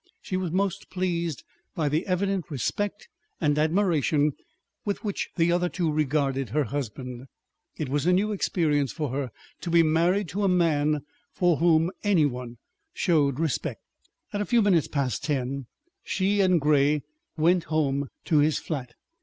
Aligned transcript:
She 0.19 0.35
was 0.35 0.49
most 0.51 0.89
pleased 0.89 1.43
by 1.75 1.87
the 1.87 2.07
evident 2.07 2.49
respect 2.49 3.07
and 3.39 3.55
admiration 3.59 4.31
with 4.83 5.03
which 5.03 5.29
the 5.35 5.51
other 5.51 5.69
two 5.69 5.91
regarded 5.91 6.49
her 6.49 6.63
husband. 6.63 7.27
It 7.77 7.87
was 7.87 8.07
a 8.07 8.11
new 8.11 8.31
experience 8.31 8.91
for 8.91 9.11
her 9.11 9.29
to 9.59 9.69
be 9.69 9.83
married 9.83 10.27
to 10.29 10.43
a 10.43 10.47
man 10.47 11.01
for 11.33 11.57
whom 11.57 11.91
any 12.03 12.25
one 12.25 12.57
showed 12.95 13.39
respect. 13.39 13.81
At 14.33 14.41
a 14.41 14.45
few 14.47 14.63
minutes 14.63 14.87
past 14.87 15.23
ten 15.23 15.67
she 16.01 16.41
and 16.41 16.59
Grey 16.59 17.03
went 17.37 17.65
home 17.65 18.07
to 18.25 18.39
his 18.39 18.57
flat. 18.57 18.95